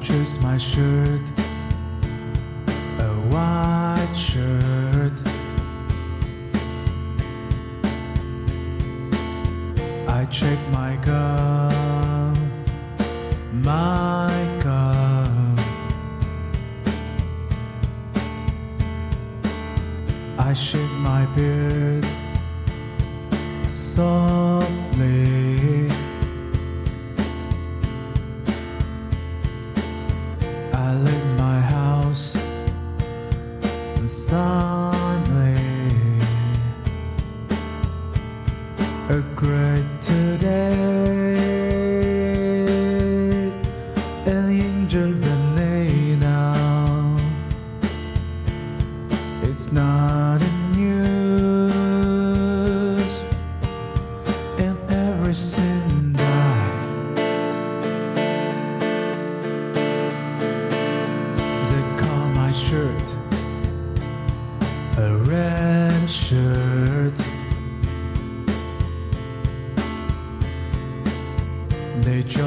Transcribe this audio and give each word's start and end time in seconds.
just 0.00 0.42
my 0.42 0.58
shirt, 0.58 1.20
a 2.98 3.12
white 3.30 4.14
shirt. 4.14 5.12
I 10.08 10.24
check 10.26 10.58
my 10.72 10.96
gun, 10.96 12.36
my 13.52 14.32
gun. 14.62 15.56
I 20.38 20.52
shake 20.52 20.96
my 21.00 21.26
beard 21.34 22.04
softly. 23.66 25.45
A 39.26 39.34
great 39.34 39.84
today 40.00 40.70
and 44.26 44.50
angel 44.50 45.12
banana. 45.20 46.36
It's 49.42 49.72
not 49.72 50.40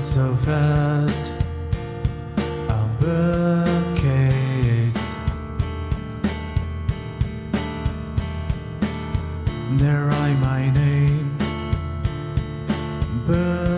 So 0.00 0.34
fast 0.34 1.22
on 2.70 2.96
buckets. 2.98 4.00
They 9.78 9.92
write 9.92 10.38
my 10.40 10.70
name, 10.70 11.36
Puskin. 13.26 13.69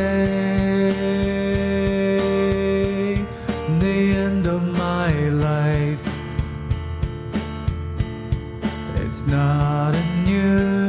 day, 0.00 1.76
the 3.84 3.96
end 4.26 4.46
of 4.46 4.62
my 4.84 5.12
life. 5.48 6.04
It's 9.02 9.20
not 9.26 9.94
a 9.94 10.04
new. 10.24 10.79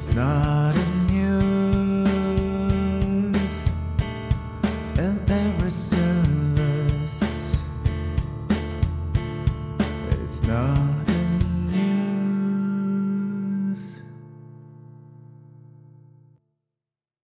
It's 0.00 0.14
not 0.14 0.74
a 0.74 0.86
news, 1.12 2.06
and 4.96 5.30
every 5.30 5.70
still 5.70 6.24
It's 10.22 10.42
not. 10.44 10.89